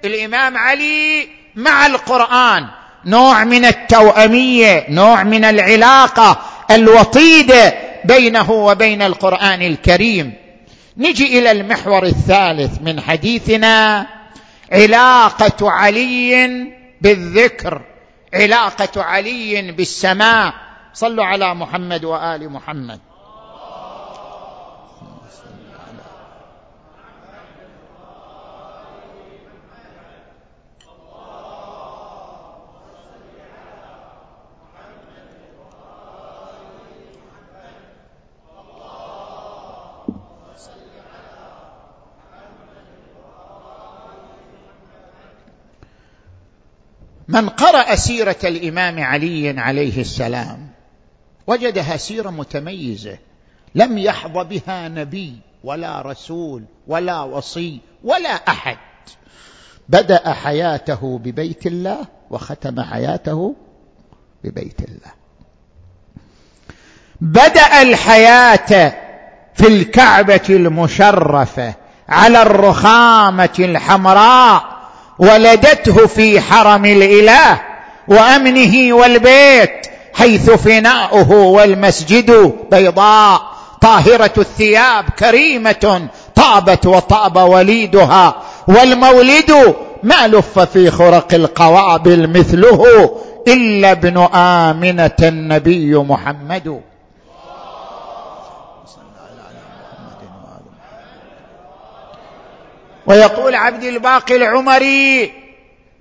[0.05, 2.67] الإمام علي مع القرآن
[3.05, 7.75] نوع من التوأمية نوع من العلاقة الوطيدة
[8.05, 10.35] بينه وبين القرآن الكريم.
[10.97, 14.07] نجي إلى المحور الثالث من حديثنا
[14.73, 16.49] علاقة علي
[17.01, 17.81] بالذكر
[18.35, 20.64] علاقة علي بالسماء.
[20.95, 23.01] صلوا على محمد وآل محمد.
[47.29, 50.64] من قرأ سيرة الإمام علي عليه السلام
[51.47, 53.19] وجدها سيرة متميزة.
[53.75, 58.79] لم يحظ بها نبي ولا رسول ولا وصي ولا أحد.
[59.89, 61.99] بدأ حياته ببيت الله
[62.31, 63.55] وختم حياته
[64.45, 65.13] ببيت الله.
[67.21, 68.95] بدأ الحياة
[69.55, 71.75] في الكعبة المشرفة
[72.09, 74.75] على الرخامة الحمراء
[75.19, 77.61] ولدته في حرم الإله
[78.09, 83.43] وأمنه والبيت حيث فناؤه والمسجد بيضاء
[83.81, 88.35] طاهرة الثياب كريمة طابت وطاب وليدها
[88.69, 93.11] والمولد ما لف في خرق القوابل مثله
[93.49, 96.81] إلا ابن آمنة النبي محمد.
[103.07, 105.44] ويقول عبد الباقي العمري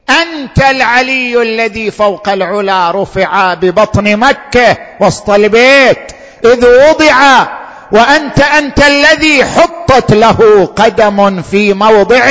[0.09, 6.11] أنت العلي الذي فوق العلا رفع ببطن مكة وسط البيت
[6.45, 7.47] إذ وضع
[7.91, 12.25] وأنت أنت الذي حطت له قدم في موضع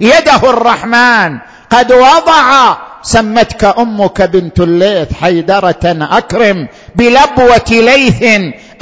[0.00, 1.38] يده الرحمن.
[1.70, 8.22] قد وضع سمتك أمك بنت الليث حيدرة أكرم بلبوة ليث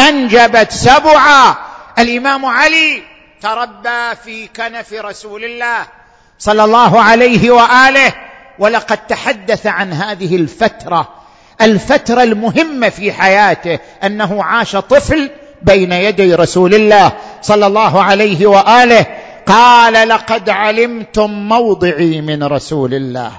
[0.00, 1.56] أنجبت سبعا
[1.98, 3.02] الإمام علي
[3.42, 5.86] تربى في كنف رسول الله.
[6.40, 8.12] صلى الله عليه وآله.
[8.58, 11.08] ولقد تحدث عن هذه الفترة
[11.60, 15.30] الفترة المهمة في حياته أنه عاش طفل
[15.62, 17.12] بين يدي رسول الله
[17.42, 19.06] صلى الله عليه وآله.
[19.46, 23.32] قال لقد علمتم موضعي من رسول الله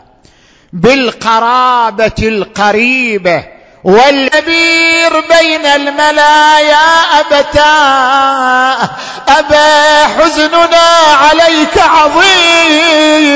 [0.74, 8.90] بالقرابة القريبة والكبير بين الملا يا أبتاه
[9.28, 10.88] أبا حزننا
[11.22, 13.32] عليك عظيم.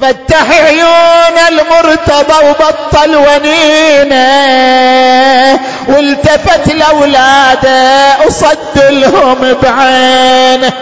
[0.00, 4.16] فتح عيون المرتضى وبطل ونينه
[5.88, 10.72] والتفت لاولاده وصد لهم بعينه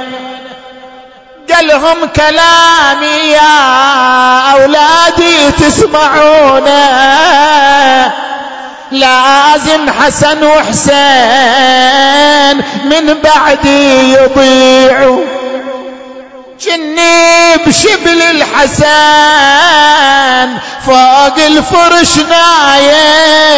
[1.52, 3.58] قال لهم كلامي يا
[4.52, 6.74] أولادي تسمعونه
[8.90, 11.04] لازم حسن وحسين
[12.84, 15.24] من بعدي يضيعوا
[16.60, 18.84] جني بشبل الحسن
[20.86, 23.54] فوق الفرش نايم.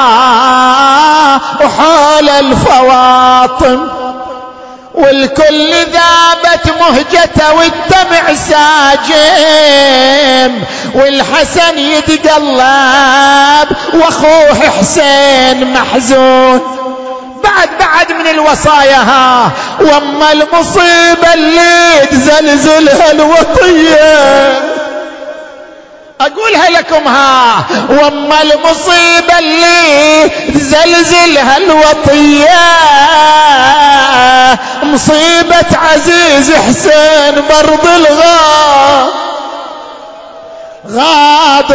[1.62, 3.88] وحول الفواطم.
[4.94, 9.22] والكل ذابت مهجته والدمع ساجم.
[10.96, 16.62] والحسن يتقلب وأخوه حسين محزون.
[17.44, 24.71] بعد بعد من الوصايا ها وأما المصيبة اللي تزلزلها الوطية.
[26.26, 32.62] أقولها لكم ها وأما المصيبة اللي تزلزلها الوطية
[34.84, 39.12] مصيبة عزيز حسين برض الغار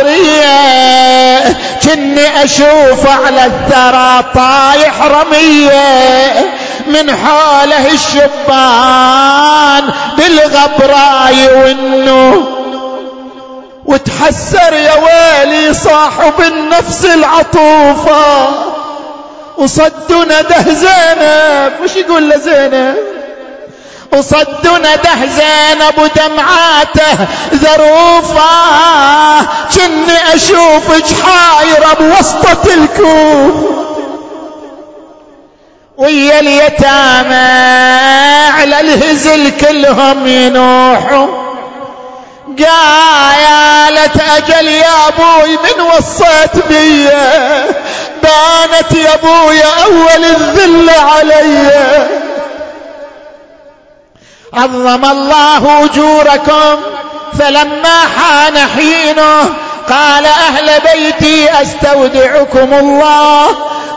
[0.06, 6.46] غاضرية كني أشوف على الثرى طايح رمية
[6.86, 9.84] من حوله الشبان
[10.18, 12.65] بالغبراي والنور
[13.86, 18.48] وتحسر يا ويلي صاحب النفس العطوفة.
[19.58, 22.96] وصدنا ده زينب مش يقول لزينب
[24.12, 28.50] وصدنا ده زينب ودمعاته ذروفة.
[29.74, 33.54] كني اشوفك حايرة بوسطة الكوف.
[35.98, 37.34] ويا اليتامى
[38.60, 41.45] على الهزل كلهم ينوحوا.
[42.58, 47.08] قالت أجل يا أبوي من وصيت بي؟
[48.22, 52.06] بانت يا أبوي أول الذل علي.
[54.54, 56.82] عظم الله أجوركم
[57.38, 59.54] فلما حان حينه
[59.88, 63.48] قال أهل بيتي أستودعكم الله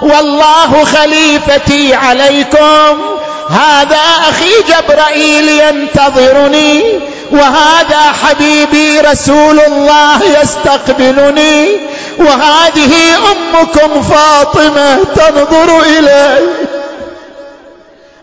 [0.02, 3.02] والله خليفتي عليكم.
[3.50, 4.00] هذا
[4.30, 7.00] أخي جبرائيل ينتظرني.
[7.32, 11.78] وهذا حبيبي رسول الله يستقبلني
[12.18, 12.94] وهذه
[13.32, 16.40] أمكم فاطمة تنظر إلي.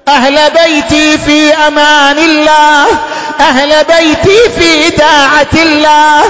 [0.09, 2.87] أهل بيتي في أمان الله
[3.41, 6.23] أهل بيتي في داعة الله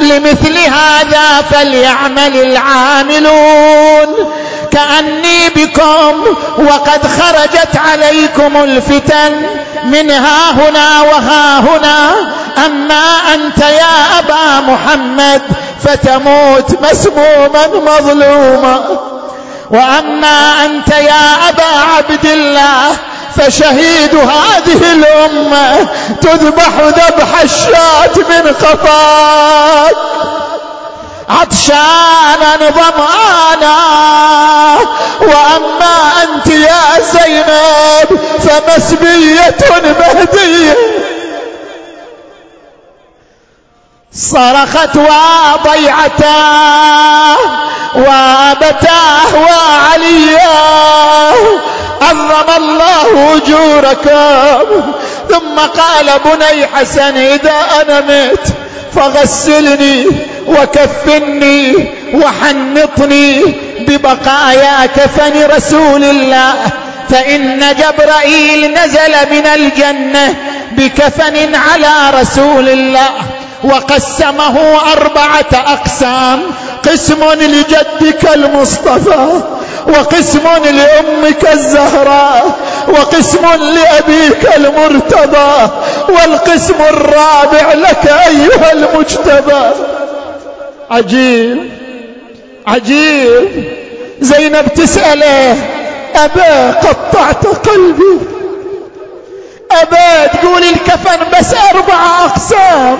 [0.00, 4.32] لمثل هذا فليعمل العاملون.
[4.72, 6.24] كاني بكم
[6.58, 9.32] وقد خرجت عليكم الفتن
[9.84, 12.10] من ها هنا وها هنا.
[12.66, 15.42] أما أنت يا أبا محمد
[15.84, 18.84] فتموت مسموما مظلوما.
[19.70, 22.96] وأما أنت يا أبا عبد الله
[23.36, 25.88] فشهيد هذه الأمة
[26.20, 29.96] تذبح ذبح الشاة من قفاك
[31.40, 33.78] عطشانا ظمآنا
[35.20, 39.56] وأما أنت يا زينب فمسبية
[40.00, 40.76] مهدية.
[44.14, 44.96] صرخت
[45.64, 47.36] وضيعتاه
[47.94, 51.34] وابتاه وعلياه
[52.02, 54.82] عظم الله أجوركم.
[55.28, 58.46] ثم قال بني حسن إذا أنا مت
[58.94, 60.06] فغسلني.
[60.46, 63.42] وكفني وحنطني
[63.88, 66.54] ببقايا كفن رسول الله
[67.08, 70.34] فإن جبرائيل نزل من الجنة
[70.72, 73.08] بكفن على رسول الله
[73.64, 74.58] وقسمه
[74.92, 76.42] أربعة أقسام
[76.82, 79.42] قسم لجدك المصطفى
[79.88, 82.56] وقسم لأمك الزهراء
[82.88, 85.70] وقسم لأبيك المرتضى
[86.08, 89.70] والقسم الرابع لك أيها المجتبى.
[90.92, 91.70] عجيب
[92.66, 93.64] عجيب
[94.20, 95.56] زينب تسأله
[96.14, 98.18] أبا قطعت قلبي.
[99.70, 102.98] أبا تقول الكفن بس أربع أقسام.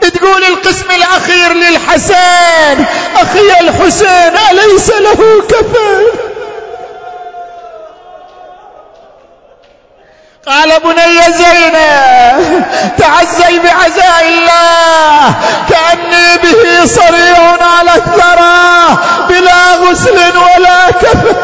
[0.00, 2.84] تقول القسم الأخير للحسن
[3.16, 6.27] أخي الحسين أليس له كفن؟
[10.48, 12.64] قال بني زينب
[12.98, 15.34] تعزي بعزاء الله
[15.68, 17.38] كأني به صريع
[17.78, 21.36] على الثرى بلا غسل ولا كفن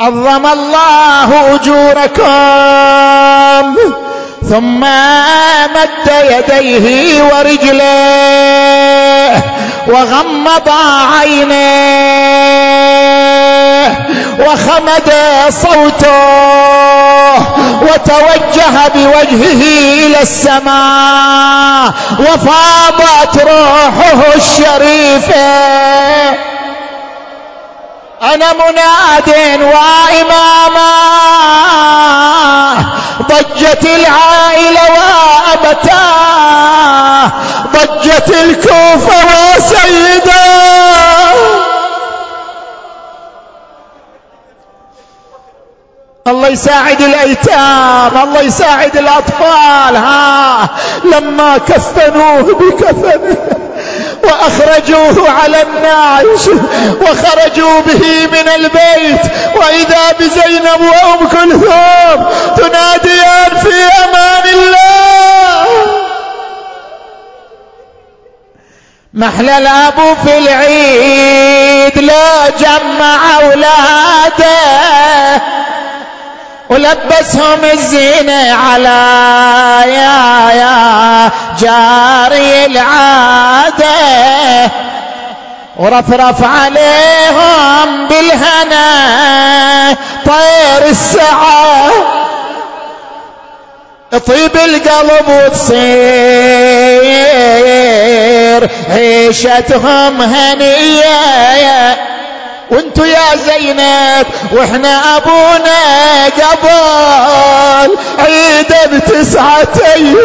[0.00, 2.24] عظم الله أجوركم
[4.50, 4.80] ثم
[5.74, 8.74] مد يديه ورجليه
[9.88, 10.68] وغمض
[11.12, 12.13] عينيه.
[14.38, 15.12] وخمد
[15.48, 16.14] صوته
[17.82, 19.62] وتوجه بوجهه
[20.06, 25.54] إلى السماء وفاضت روحه الشريفه
[28.22, 29.28] أنا مناد
[29.62, 30.94] وإماما
[33.22, 34.80] ضجت العائلة
[35.62, 37.30] وأبتاه
[37.72, 39.16] ضجت الكوفة
[39.56, 40.44] وسيدا
[46.26, 50.68] الله يساعد الأيتام الله يساعد الأطفال ها.
[51.04, 53.36] لما كفنوه بكفنه
[54.24, 56.48] وأخرجوه على النعش
[57.00, 59.20] وخرجوا به من البيت
[59.56, 65.66] وإذا بزينب وأم كلثوم تناديان في أمان الله.
[69.14, 75.03] محلى الابو في العيد لا جمع أولاده.
[76.70, 79.04] ولبسهم الزينة على
[79.86, 83.94] يا يا جاري العادة.
[85.76, 88.86] ورفرف عليهم بالهنا
[90.26, 91.90] طير السعى
[94.26, 95.84] طيب القلب وتصير
[98.90, 101.96] عيشتهم هنية.
[102.74, 110.16] وانتو يا زينب وإحنا ابونا قبل عيد بتسعتي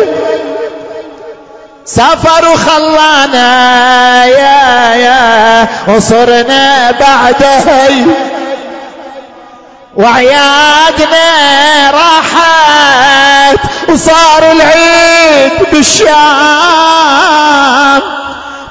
[1.85, 7.87] سافر وخلانا يا يا وصرنا بعدها
[9.95, 11.27] وعيادنا
[11.91, 16.19] راحت وصار العيد بالشام.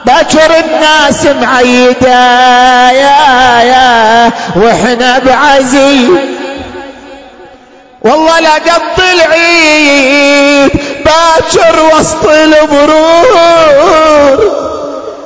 [0.08, 2.20] باكر الناس معيدة
[2.90, 6.08] يا يا وإحنا بعزي
[8.02, 10.70] والله لا قط العيد
[11.04, 13.38] باكر وسط البرور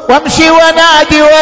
[0.08, 1.32] وامشي ونادي وين؟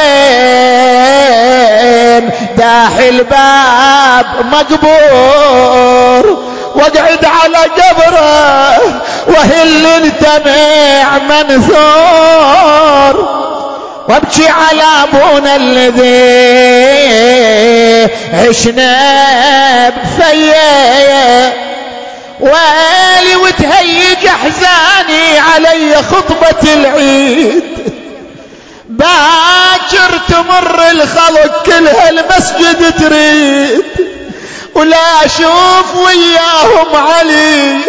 [2.57, 6.49] داحي الباب مقبور.
[6.75, 8.79] واقعد على قبره
[9.27, 13.14] وهل الدمع منثور.
[14.09, 16.11] وابكي على أبونا الذي
[18.35, 21.55] عشنا بفيه
[22.41, 27.62] ويلي وتهيج أحزاني علي خطبة العيد.
[28.89, 33.85] باكر تمر الخلق كلها المسجد تريد.
[34.74, 37.80] ولا أشوف وياهم علي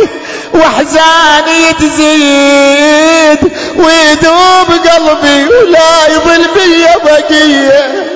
[0.54, 8.12] وأحزاني تزيد ويذوب قلبي ولا يظل بي بقية.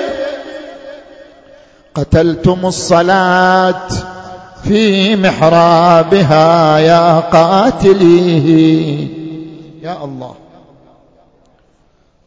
[1.94, 3.88] قتلتم الصلاة
[4.64, 9.08] في محرابها يا قاتليه
[9.82, 10.34] يا الله.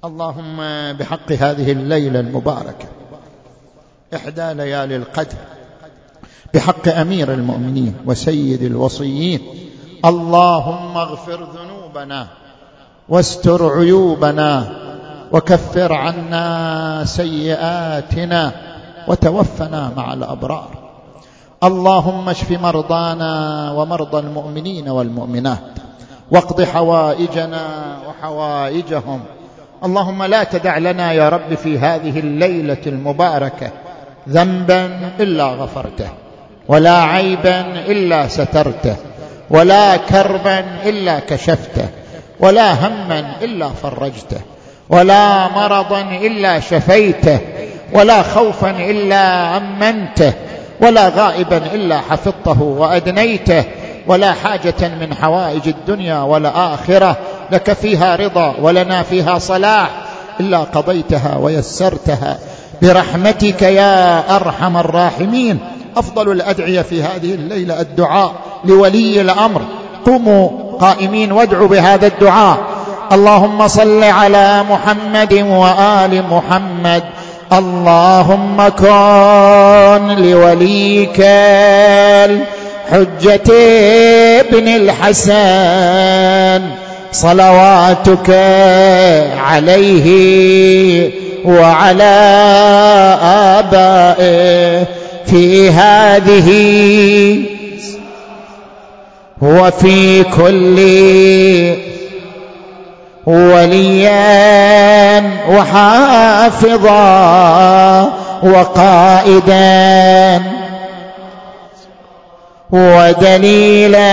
[0.06, 0.58] اللهم
[0.94, 2.88] بحق هذه الليلة المباركة.
[4.16, 5.38] إحدى ليالي القدر.
[6.54, 9.40] بحق أمير المؤمنين وسيد الوصيين.
[10.06, 12.28] اللهم اغفر ذنوبنا
[13.10, 14.70] واستر عيوبنا
[15.32, 16.46] وكفر عنا
[17.06, 18.52] سيئاتنا
[19.08, 20.70] وتوفنا مع الأبرار.
[21.64, 23.32] اللهم اشف مرضانا
[23.72, 25.70] ومرضى المؤمنين والمؤمنات
[26.32, 27.64] واقض حوائجنا
[28.08, 29.20] وحوائجهم.
[29.84, 33.72] اللهم لا تدع لنا يا رب في هذه الليلة المباركة
[34.30, 36.10] ذنبا إلا غفرته.
[36.70, 38.96] ولا عيبا إلا سترته
[39.50, 41.88] ولا كربا إلا كشفته
[42.40, 44.42] ولا هما إلا فرجته
[44.90, 47.40] ولا مرضا إلا شفيته
[47.94, 50.34] ولا خوفا إلا أمنته
[50.82, 53.64] ولا غائبا إلا حفظته وأدنيته
[54.08, 57.18] ولا حاجة من حوائج الدنيا والاخره
[57.52, 59.90] لك فيها رضا ولنا فيها صلاح
[60.40, 62.38] إلا قضيتها ويسرتها.
[62.82, 65.60] برحمتك يا أرحم الراحمين.
[66.00, 68.32] أفضل الأدعية في هذه الليلة الدعاء
[68.66, 69.62] لولي الأمر.
[70.06, 72.58] قوموا قائمين وادعوا بهذا الدعاء.
[73.12, 77.04] اللهم صل على محمد وآل محمد.
[77.54, 81.20] اللهم كن لوليك
[82.90, 83.54] الحجة
[84.40, 86.62] ابن الحسن.
[87.12, 88.30] صلواتك
[89.38, 90.10] عليه
[91.46, 92.14] وعلى
[93.60, 94.99] آبائه.
[95.30, 96.50] في هذه
[99.42, 100.80] وفي كل
[103.26, 107.00] وليا وحافظا
[108.44, 110.42] وقائدا
[112.72, 114.10] ودليلا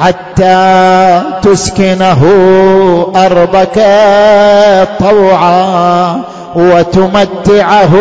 [0.00, 2.22] حتى تسكنه
[3.16, 3.78] أرضك
[5.00, 6.33] طوعا.
[6.56, 7.94] وتمتعه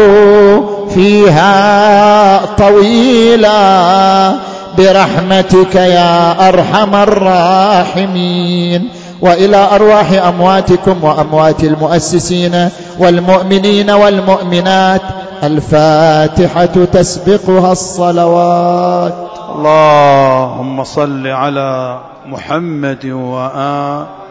[0.89, 4.33] فيها طويلا.
[4.77, 8.89] برحمتك يا أرحم الراحمين.
[9.21, 15.01] وإلى أرواح أمواتكم وأموات المؤسسين والمؤمنين والمؤمنات
[15.43, 19.13] الفاتحة تسبقها الصلوات.
[19.55, 24.22] اللهم صل على محمد وآل